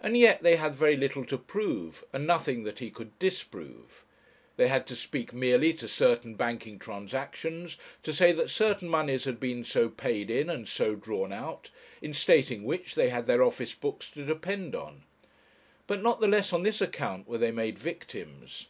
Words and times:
And 0.00 0.16
yet 0.16 0.42
they 0.42 0.56
had 0.56 0.74
very 0.74 0.96
little 0.96 1.22
to 1.26 1.36
prove, 1.36 2.02
and 2.14 2.26
nothing 2.26 2.62
that 2.64 2.78
he 2.78 2.88
could 2.90 3.18
disprove. 3.18 4.02
They 4.56 4.68
had 4.68 4.86
to 4.86 4.96
speak 4.96 5.34
merely 5.34 5.74
to 5.74 5.86
certain 5.86 6.34
banking 6.34 6.78
transactions, 6.78 7.76
to 8.04 8.14
say 8.14 8.32
that 8.32 8.48
certain 8.48 8.88
moneys 8.88 9.24
had 9.24 9.38
been 9.38 9.62
so 9.62 9.90
paid 9.90 10.30
in 10.30 10.48
and 10.48 10.66
so 10.66 10.94
drawn 10.94 11.30
out, 11.30 11.68
in 12.00 12.14
stating 12.14 12.64
which 12.64 12.94
they 12.94 13.10
had 13.10 13.26
their 13.26 13.42
office 13.42 13.74
books 13.74 14.08
to 14.12 14.24
depend 14.24 14.74
on. 14.74 15.02
But 15.86 16.02
not 16.02 16.20
the 16.22 16.26
less 16.26 16.50
on 16.54 16.62
this 16.62 16.80
account 16.80 17.28
were 17.28 17.36
they 17.36 17.52
made 17.52 17.78
victims. 17.78 18.68